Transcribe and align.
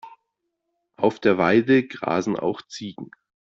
Auf 0.95 1.19
der 1.19 1.37
Weide 1.37 1.85
grasen 1.85 2.35
auch 2.35 2.63
Ziegen. 2.65 3.11